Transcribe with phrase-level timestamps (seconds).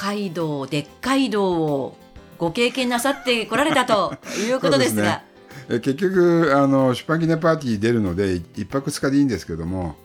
[0.00, 1.96] 海道でっかい道を
[2.38, 4.14] ご経験なさってこられたと
[4.48, 5.22] いうことですが。
[5.68, 9.96] え結局あの出版記念パーティー出るので一泊二日でいいんですけども、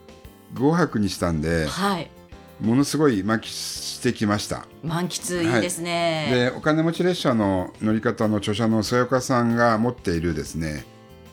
[0.54, 2.12] 5泊にしたんで、はい。
[2.60, 4.66] ものすごい満喫してきました。
[4.84, 10.86] 満喫いいですね、で、お金持ち列車の乗り方の著者の添岡さんが持っているですね、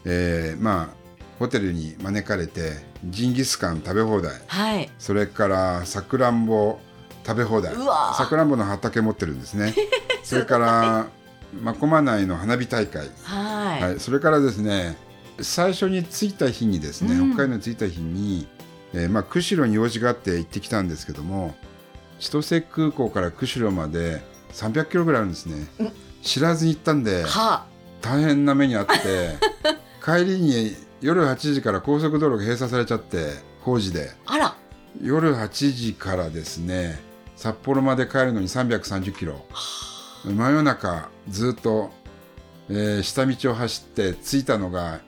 [0.05, 1.03] えーまあ
[1.39, 2.75] ホテルに招かれて
[3.05, 4.89] ジンギスカン食べ放題、はい。
[5.01, 6.79] それからさくらんぼ
[7.25, 7.75] 食べ放題。
[8.17, 9.75] さくらんぼの畑持ってるんですね。
[10.25, 11.07] それから
[11.63, 14.97] 真駒内の花火大会、はい、はい、それからですね
[15.41, 17.35] 最初に着いた日にですね、うん。
[17.35, 18.47] 北海道に着いた日に、
[18.95, 21.55] えーまあ、釧路に用事があって行ってきたんですけども
[22.21, 25.67] 千歳空港から釧路まで300キロぐらいあるんですね。
[25.79, 25.93] うん。
[26.23, 27.67] 知らずに行ったんでは。
[28.03, 29.37] 大変な目にあって
[30.05, 33.31] 帰りに夜8時から高速道路が閉鎖されちゃって
[33.65, 34.57] 工事であら
[35.01, 36.99] 夜8時からですね
[37.43, 39.45] 札幌まで帰るのに330キロ。
[40.25, 41.91] 真夜中ずっと、
[42.69, 45.01] えー下道を走って着いたのが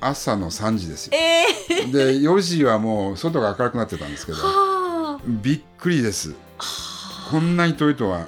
[0.00, 1.12] 朝の3時ですよ。
[1.16, 6.34] ええで4時はもう外が明るくなってたんですけどはびっくりです。
[6.58, 8.26] あこんなに遠いとは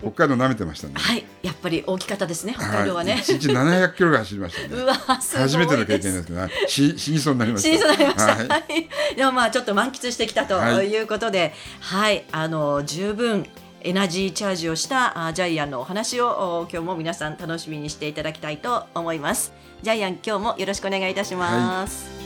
[0.00, 0.94] 北海道舐めてましたね。
[0.96, 4.68] はいやっぱり大きかったですね北海道はね、1日700キロぐらい走りましたね。
[4.82, 7.68] うわ初めての経験ですけし死にそうになりました。
[7.68, 8.34] 死にそうになりました。
[8.34, 8.48] はい。
[8.48, 8.88] はい。
[9.16, 10.88] でもまあちょっと満喫してきたとはい。
[10.88, 13.46] いうことで、はい、あの十分
[13.82, 19.52] エナジーチャージをしたあジャイアンのお話をお今日も皆さん楽しみにしていただきたいと思います。
[19.82, 22.19] ジャイアン今日もよろしくお願いいたします。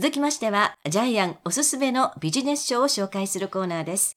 [0.00, 4.16] 続きましては、ジャイアンおすすめのビジネス書を紹介するコーナーです。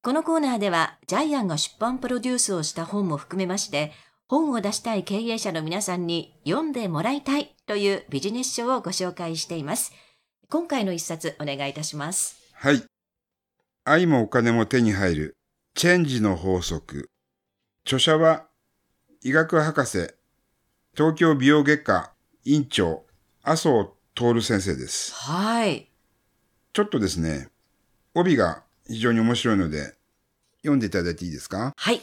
[0.00, 3.92] このコーナーでは、ジャイアンが出版プロデュースをした本も含めまして、
[4.26, 9.92] 本を出したい経営者の皆さんに読んでもらいたいというビジネス書をご紹介しています。
[10.48, 12.40] 今回の一冊お願いいたします。
[12.54, 12.82] はい。
[13.84, 15.36] 愛もお金も手に入る、
[15.74, 17.10] チェンジの法則。
[17.84, 18.46] 著者は、
[19.22, 20.08] 医学博士、
[20.96, 22.14] 東京美容外科
[22.46, 23.04] 院長、
[23.42, 25.14] 麻生徹先生です。
[25.14, 25.88] はい。
[26.72, 27.48] ちょっとですね、
[28.14, 29.94] 帯が非常に面白いので、
[30.62, 31.72] 読んでいただいていいですか？
[31.76, 32.00] はい。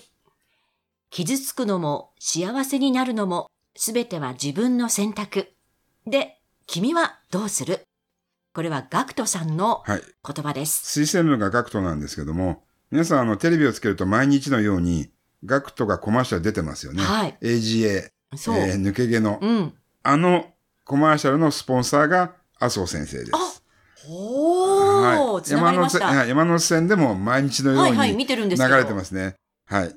[1.09, 5.49] 傷つくのも幸せになるのもすべては自分の選択。
[6.07, 7.81] で、君はどうする？
[8.53, 10.01] これはガクトさんのはい。
[10.01, 11.01] 言葉です。
[11.01, 15.09] 推薦文がガクトなんですけども、皆さんあのテレビをつけると毎日のように
[15.43, 17.03] ガクトがコマーシャル出てますよね。
[17.03, 17.37] はい。
[17.41, 18.55] AGA、そう。
[18.55, 19.73] えー抜け毛の、うん。
[20.03, 20.45] あの
[20.85, 23.31] コマーシャルのスポンサーが麻生先生です。
[23.33, 23.61] あ
[24.07, 25.49] おはい
[26.29, 28.75] 山手線でも毎日のようはいはい、に見てるんですけど。
[28.75, 29.35] 流れてますね。
[29.65, 29.95] はい。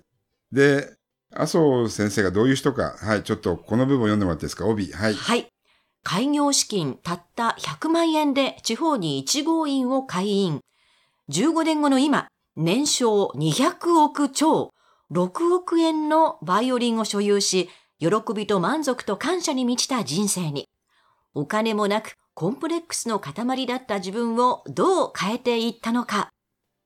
[0.51, 0.95] で、
[1.35, 4.91] 麻生先生がどういう人か、はい、ちょっとこの部分を読んでもらっていいですか、帯。
[4.93, 5.15] はい。
[5.15, 5.47] はい。
[6.05, 10.61] 開業資金たった100万円で地方に1号院を開院。
[11.31, 14.73] 15年後の今、年商200億超、
[15.13, 17.69] 6億円のバイオリンを所有し、
[17.99, 20.68] 喜びと満足と感謝に満ちた人生に。
[21.39, 26.31] お金もなく、コンプレックスの塊だった自分をどう変えていったのか。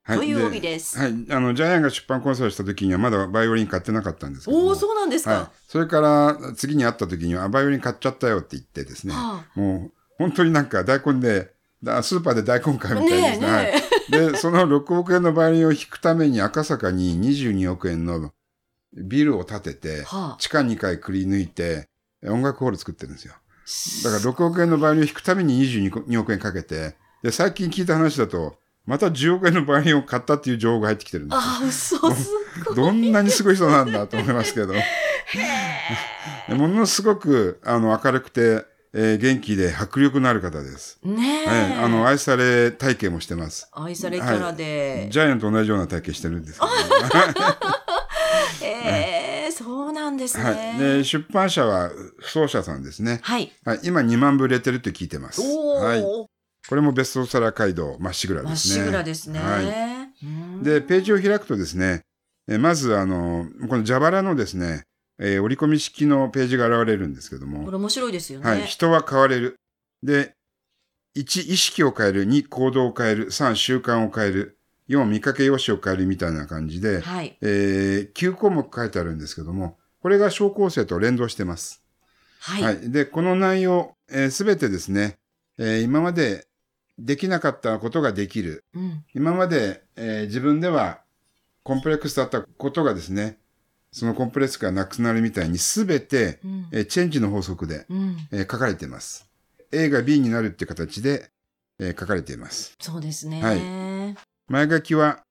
[0.04, 1.14] はい、という帯ですはい。
[1.30, 4.66] あの、ジャイアンが出版コンサルした時にはまだバイオリン買ってなかったんですけども。
[4.68, 5.30] おー、そうなんですか。
[5.30, 5.46] はい。
[5.68, 9.14] それから、次に会った時には、あバイオリン買っちゃったよって言ってですね。
[9.14, 13.46] はもう、本当になんか大根で、だスーパーで大根買あ、うみたいですね。
[13.46, 13.52] ね
[14.10, 14.32] えねはい。
[14.32, 18.32] で、その6億円のバイオリンを弾くために赤坂に22億円の
[18.92, 21.88] ビルを建ててえ。、はあ、地下2階くり抜いて、
[22.24, 23.34] 音楽ホール作ってるんですよ。
[24.04, 31.36] だから6億円のバイオリンを弾くために22億円かけて、で、最近聞いた話だと、また10億円のバイオリンを買ったっていう情報が入ってきてるんで
[31.70, 32.00] すよ。
[32.02, 32.30] あ、嘘す
[32.66, 32.76] ごい。
[32.76, 34.74] どんなにすごい人なんだと思いますけど。
[36.48, 38.64] ものすごく、あの、明るくて、
[38.94, 40.98] えー元気で迫力のある方です。
[41.02, 41.46] ねえ。
[41.46, 41.84] はい。
[41.84, 43.68] あの、愛され体型もしてます。
[43.72, 45.08] 愛されキャラで。
[45.10, 46.74] ジャイアンと同じような体型してるんですけど、え
[47.78, 47.81] え
[49.92, 50.44] そうなんですね。
[50.44, 50.78] はい。
[50.78, 53.20] で、出版社は、不走者さんですね。
[53.22, 53.52] はい。
[53.64, 53.80] はい。
[53.82, 55.42] 今2万部売れてるって聞いてます。
[55.42, 56.02] おお、はい。
[56.02, 58.74] これもベストセラー街道、まっしぐらまっですね。
[58.74, 59.38] しぐらですね。
[59.38, 59.66] はい。
[60.24, 62.02] うんで、ページを開くとですね、
[62.48, 64.84] えまず、あの、この蛇腹のですね、
[65.18, 68.48] えー折り込み式のページが現れるんですけども、これ面白いですよね。
[68.48, 68.62] はい。
[68.66, 69.56] 人は変われる。
[70.02, 70.34] で、
[71.16, 72.26] 1、意識を変える。
[72.26, 73.26] 2、行動を変える。
[73.30, 74.58] 3、習慣を変える。
[74.88, 77.36] 4、見かけ用紙を変えるみたいな感じで、はい。
[77.42, 81.82] えー9項目書いてあるんですけども、これが小構成と連動してます。
[82.40, 82.62] はい。
[82.62, 82.90] はい。
[82.90, 83.94] で、この内容、
[84.30, 85.16] す、べ、てですね、
[85.58, 86.46] えー今まで
[86.98, 88.64] できなかったことができる。
[88.74, 89.04] うん。
[89.14, 91.02] 今まで、えー自分では
[91.62, 93.38] コンプレックスだったことがですね、
[93.92, 96.68] そのコンプレックスがなくなるみたいにすべて、うん。
[96.72, 98.16] えーチェンジの法則で、うん。
[98.32, 99.28] えー書かれています。
[99.70, 101.30] A が B になるって形で、
[101.78, 102.74] えー書かれています。
[102.80, 103.40] そうですね。
[103.42, 104.16] はい
[104.48, 105.22] 前書きは、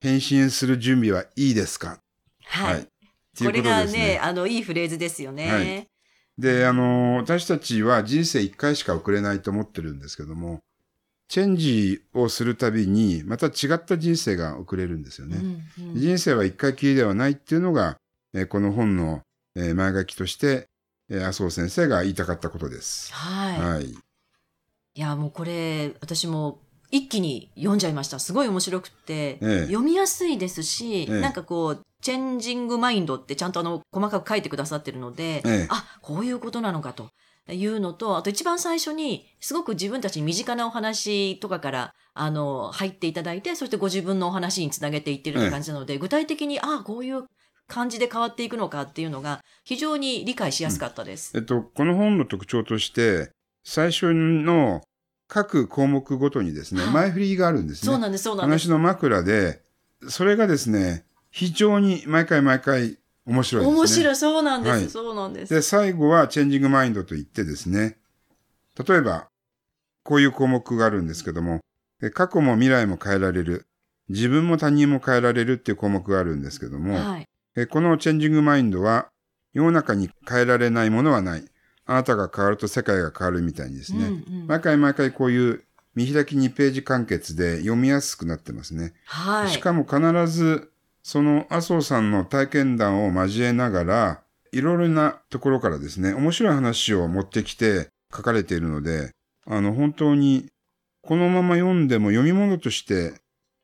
[0.00, 1.98] 返信する準備はいいですか？
[2.44, 2.80] はい。
[2.80, 2.88] っていう
[3.44, 3.92] ここれがね。
[3.92, 5.52] ね、あの、いいフレーズですよね。
[5.52, 5.88] はい
[6.38, 10.60] で、あの、私たちは人生一回しか送れないと思ってるんですけども、
[11.28, 15.38] チェンジをするたびに、また違った人生が送れるんですよね。
[15.38, 15.44] うん
[15.90, 17.96] うん人生は一回きりではないっていうのが、
[18.34, 19.22] えーこの本の、
[19.54, 20.68] えー前書きとして、
[21.08, 23.12] えー麻生先生が言いたかったことです。
[23.14, 23.60] はい。
[23.60, 23.86] はい。
[23.86, 23.96] い
[24.94, 26.60] や、もうこれ、私も
[26.90, 28.18] 一気に読んじゃいました。
[28.18, 37.10] すごい面白くて、ええ読みやすいですし、ええなんかこう、チェンジングマインドってちゃんとあの、細かく書いてくださってるので、ええあ、こういうことなのかと。
[37.48, 47.24] いうのと、あと一番最初に、すごく自分たちに身近なお話とかから、あの、入っていただいて、そしてご自分のお話につなげていってるって感じなので、具体的に、あこういう
[47.68, 51.32] 感じで変わっていくのかっていうのが、非常に理解しやすかったです。
[51.36, 53.30] えっと、この本の特徴として、
[53.64, 54.82] 最初の
[55.28, 57.92] 各項目ごとにですね、はい前振りがあるんですね。
[57.92, 58.70] そうなんです、そうなんです話。
[58.70, 59.62] の枕で、
[60.08, 63.78] それがですね、非常に毎回毎回面白いですね。
[63.78, 65.54] 面白い、そうなんです、はいそうなんです。
[65.54, 67.98] で、最後はチェンジングマインドといってですね、
[68.86, 69.28] 例えば、
[70.02, 71.60] こういう項目があるんですけども、
[72.00, 73.66] え過去も未来も変えられる、
[74.08, 77.26] 自分も他人も変えられるっていう項目があるんですけども、はい。
[77.56, 79.08] えこのチェンジングマインドは、
[79.52, 81.44] 世の中に変えられないものはない。
[81.86, 85.64] あなたが変わると世界が変わるみたいにですね、うんうん毎回毎回こういう
[85.96, 88.92] 見開き2ページ完結で読みやすくなってますね。
[89.06, 89.50] はい。
[89.50, 89.98] しかも必
[90.28, 90.70] ず、
[91.02, 94.20] その麻生さんの体験談を交えながら、
[94.52, 99.10] いろいろなところからですね、面白い話を持ってきて書かれているので、
[99.46, 100.46] あの、本当に、
[101.02, 103.14] このまま読んでも読み物として、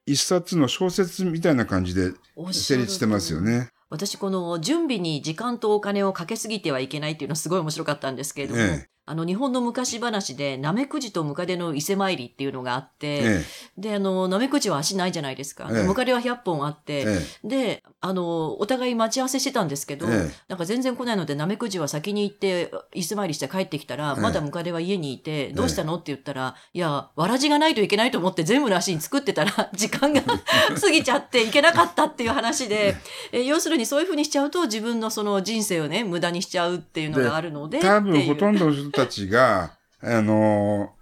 [0.07, 2.13] 一冊の小説みたいな感じで
[2.51, 3.69] 成立してますよね。
[3.93, 8.92] 私、この準備に時間とお金をかけすぎてはいけないっていうのはすごい面白かったんですけれども、ええ。
[9.13, 13.45] あの、日本の昔話で、ナメクジとムカデの伊勢参りっていうのがあって、え
[13.77, 15.69] で、あの、ナメクジは足ないじゃないですか。
[15.71, 15.83] ええ。
[15.83, 17.47] ムカデは100本あって、ええ。
[17.47, 20.35] で、あの、お互い待ち合わせしてたんですけど、ええ。
[20.49, 24.23] なんか全然来ないので、ナメクジは先に行って、伊勢参りして帰ってきたら、ええ。
[24.23, 30.23] まだムカデは家にいて、どうしたのって言ったら、いや、わらじがないといけないと思って全部の足に作ってたら、 時間が
[30.81, 32.97] 過ぎちゃっていけなかったっていう話で、
[33.31, 40.93] え要するにそういうふうにしちゃうと、自分のその人生をね、無駄にしちゃうっていうのがあるので、多分ほとんんどの人たちが、あの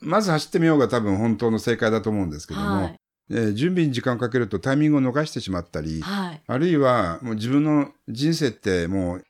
[0.00, 2.96] まず走ってみようが多分本当の正解だと思うんですけども、はい。
[3.30, 6.42] えー準備に時間をかけるとタイミングを逃してしまったり、はい。
[6.46, 9.24] あるいはもう自分の人生ってもう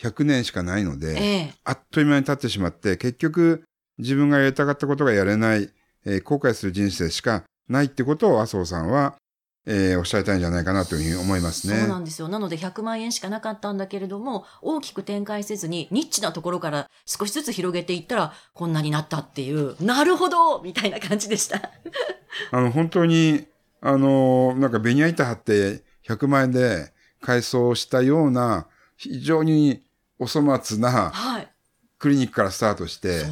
[0.00, 3.64] 100年しかないので、ええあっという間に経ってしまって、結局
[3.98, 5.70] 自分がやりたかったことがやれない、
[6.04, 9.16] えー後悔する人生しかないってことを麻生さんは、
[9.64, 11.78] えーおっしゃりたいんじゃないかなというふうに思いますね。
[11.78, 12.28] そうなんですよ。
[12.28, 21.60] なので100万円しかなかったんだけれども、大きく展開せずに、ニッチなところから少しずつ広げていったら、こんなになったっていう、なるほど みたいな感じでした。
[22.50, 23.46] あの、本当に、
[23.80, 28.66] あの、なんかベニヤ板貼って100万円で改装したような、
[28.96, 29.82] 非常に
[30.18, 31.48] お粗末なはい。
[31.98, 33.26] クリニックからスタートして。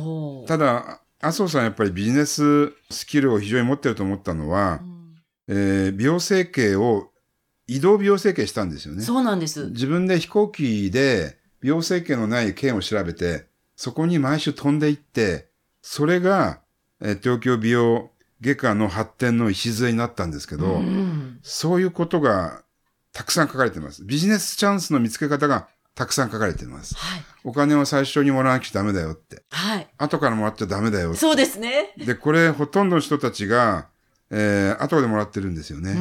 [0.47, 4.90] ただ、麻生さんやっぱりビジネススキルを非常に持ってると思ったのはう、ん
[5.52, 7.11] えー美容整形を
[7.66, 9.02] 移動美容整形したんですよね。
[9.02, 9.66] そうなんです。
[9.66, 15.49] 自分で飛行機で美容整形のない県を調べて、そこに毎週飛んでいって、
[15.83, 16.61] それが、
[17.00, 22.62] えー東京美容外科の発展の礎になったんですけど、うんそういうことが
[23.12, 24.04] たくさん書かれています。
[24.04, 26.95] ビジネスチャンスの見つけ方がたくさん書かれています。
[26.97, 27.23] はい。
[27.45, 29.42] お金を最初にもらわなきゃダメだよって。
[29.50, 29.88] はい。
[29.99, 31.19] 後からもらっちゃダメだよって。
[31.19, 31.95] そうですね。
[31.99, 33.88] で、これほとんどの人たちが、
[34.31, 35.95] えー、後でもらってるんですようね。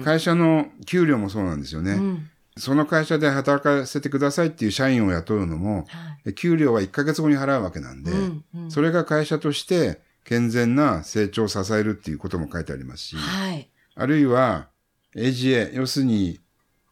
[0.00, 0.04] ん。
[0.04, 1.92] 会社の給料もそうなんですよね。
[1.92, 13.70] うんその会社で働かせてくださいっていう社員を雇うのも、はい給料は1ヶ月後に払うわけなんで、うんうんそれが会社として健全な成長を支えるっていうことも書いてありますし、はい。
[13.94, 14.68] あるいは
[15.16, 16.40] AGA、要するに、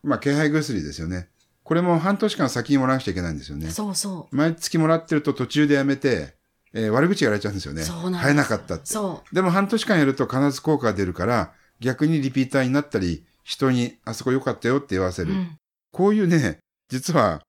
[0.02, 1.28] まあ、気配薬ですよね。
[1.62, 3.68] これも半年間先にもらわなくちゃいけないんですよね。
[3.70, 4.34] そうそう。
[4.36, 6.34] 毎月もらってると途中でやめて、
[6.74, 7.82] えー悪口言われちゃうんですよね。
[7.82, 8.86] そうなんえなかったって。
[8.86, 15.26] そでも半年間やると必ず効果が出るから、逆にリピーターになったり、人にあそこ良かったよって言わせう。
[15.26, 15.32] る。
[15.32, 15.58] うん
[15.90, 16.58] こういうね、
[16.88, 17.40] 実は、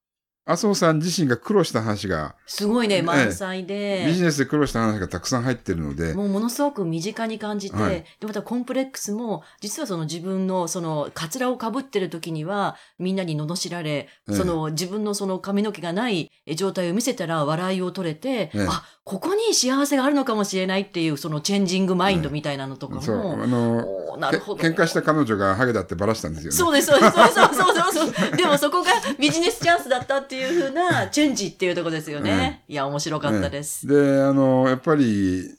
[0.45, 4.05] 麻生さん自身が苦労した話が、すごいね、満載で。
[4.07, 24.61] ビジネスで苦労した話がたくさん入ってるので、もうものすごく身近に感じて、はいで、またコンプレックスも、実はその自分のその、カツラをかぶってる時には、みんなに罵られ、ええその自分のその髪の毛がない状態を見せたら笑いを取れて、ええあ、ここに幸せがあるのかもしれないっていう、そのチェンジングマインドみたいなのとかも、そう、あの、なるほど。
[24.61, 26.55] け喧嘩した彼女がハゲだってバラしたんですよね。
[26.55, 28.37] そうです、そうです、そうです、そうそうそう。
[28.37, 32.63] でもそこがビジネスチャンスだったっていう風なチェンジっていうところですよね。
[32.67, 33.87] いや、面白かったです。
[33.87, 35.55] で、あの、やっぱり、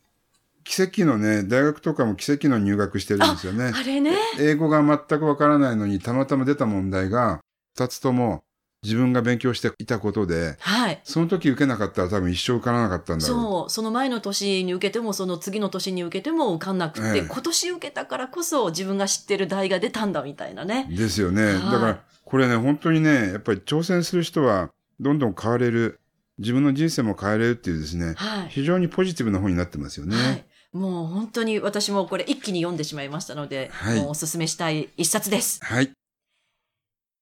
[0.63, 3.73] 奇跡のね、大学とかも奇跡の入学してるんですよね。
[3.75, 4.13] あれね。
[4.39, 7.41] 英語が全くわからないのに、たまたま出た問題が、
[7.75, 8.45] 二つとも
[8.83, 11.01] 自分が勉強していたことで、はい。
[11.05, 13.39] その時受けなかったら多分一生受からなかったんだろう。
[13.39, 20.89] そう、その前の年に受けても、その次の年に受けても受かんなくて、ええ今年受けたからこそ自分が知ってる題が出たんだみたいなね。
[20.91, 21.45] ですよね。
[21.45, 26.01] はいだから、これね、本当にね、やっぱり挑戦する人は、どんどん変われる。
[26.39, 28.49] 自分の人生も変えれるっていうですね、はい。
[28.49, 30.17] 非常にポジティブな本になってますよね。
[30.17, 30.45] はい。
[30.73, 35.59] もう本当に私もこれ一気に読んでしまいましたので、はいもうおすすめしたい一冊です。
[35.63, 35.91] はい。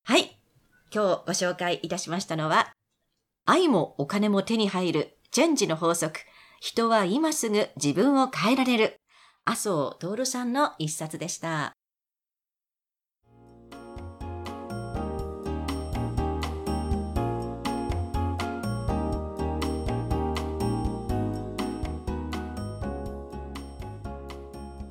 [0.05, 0.38] はい。
[0.93, 2.73] 今日ご紹介いたしましたのは、
[3.45, 6.21] 愛もお金も手に入るチェンジの法則。
[6.61, 8.97] 人は今すぐ自分を変えられる。
[9.45, 11.73] 麻生徹さんの一冊でした。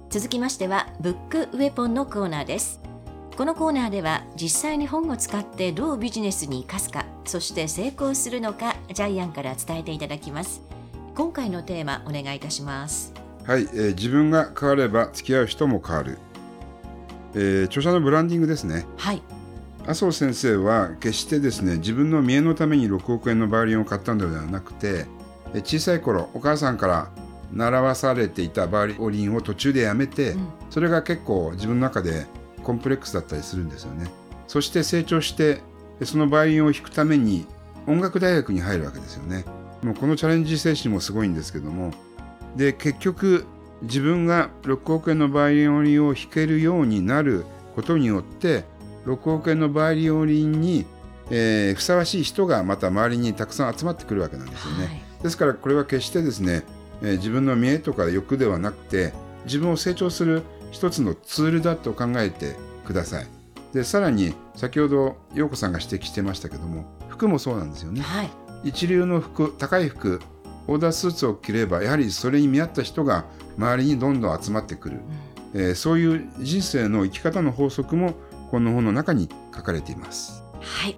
[0.10, 2.87] 続きましては、ブックウェポンのコーナーです。
[3.38, 10.64] このコーナーでは実際に本を使ってどうビジネスに生かすか、そして成功するのか、ジャイアンから伝えていただきます。
[11.14, 13.14] 今回のテーマお願いいたします。
[13.46, 16.18] はい、えー自分が変われば付き合う人も変わる。
[17.36, 18.88] えー著者のブランディングですね。
[18.98, 19.22] はい。
[19.84, 25.06] 麻生先生は決してですね自分の見栄のために6億円のバイオリンを買ったのではなくて
[25.54, 27.10] え小さい頃お母さんから
[27.54, 32.26] 習わされていたバイオリンを途中でやめて、うんそれが結構自分の中で
[32.68, 34.12] コンプレックスだったりするんですよね
[34.46, 35.62] そして成長して
[36.02, 37.48] でそのバイオリンを弾くために
[37.88, 39.46] 音楽大学に入るわけですよね
[39.82, 41.94] もうこのチャレンジ精神もすごいんですけども
[42.58, 43.46] で結局
[43.84, 48.66] 自分が6億円のバイオリンを弾けるようになることによって
[49.06, 50.86] 6億円のバイオリンに、
[51.30, 54.86] えーふさわしい人がまた周りにたくさん集まってくるわけなんですよね。
[54.88, 55.02] はい。
[55.24, 56.64] ですからこれは決してですね、
[57.02, 59.14] えー自分の見栄とか欲ではなくて
[59.46, 62.56] 自分を成長する一つのツールだと考えて
[62.86, 63.28] ください。
[63.74, 68.02] でさらに先ほど陽子さんが指摘してましたけども服もそうなんですよね。
[68.02, 68.30] はい。
[68.64, 70.22] 一流の服高い服
[70.68, 73.26] オーダースーツを着ればやはりそれに見合った人が
[73.58, 75.00] 周りにどんどん集まってくる、
[75.54, 78.16] えーそういう人生の生き方の法則も
[78.52, 80.44] この本の中に書かれています。
[80.62, 80.98] はい。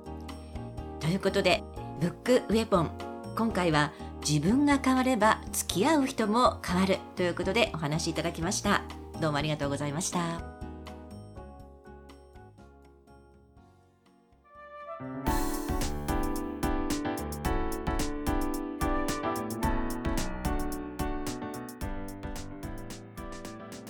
[0.99, 1.63] ということで、
[1.99, 2.91] ブックウェポン。
[3.35, 3.93] 今回は
[4.27, 8.98] 自分が変われば付き合う人も変わるということでお話しいただきました。
[9.19, 10.41] どうもありがとうございました。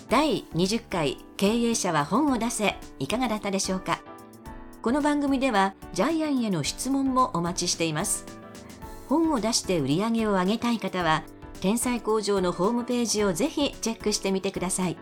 [0.10, 4.02] 第20回経営者は本を出せいかがだったでしょうか？
[4.82, 8.26] この番組ではジャイアンへの質問もお待ちしています。
[9.08, 11.24] 本を出して売り上げを上げたい方は
[11.62, 14.98] 天才工場のホームページをぜひチェックしてみてください。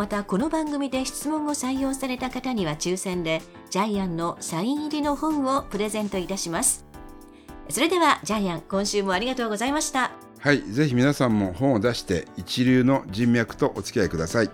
[0.00, 6.86] またこの番組で質問を採用された方には抽選でジャイアンのサイン入りの本をプレゼントいたします
[7.68, 14.48] それではジャイアン今週もありがとうございましたはい、ぜひ皆さんも本を出して一流の人脈とお付き合いください。